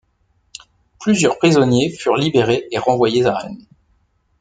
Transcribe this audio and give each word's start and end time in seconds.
Plusieurs 0.99 1.37
prisonniers 1.37 1.91
furent 1.91 2.17
libérés 2.17 2.67
et 2.71 2.79
renvoyés 2.79 3.23
à 3.27 3.35
Rennes. 3.37 3.67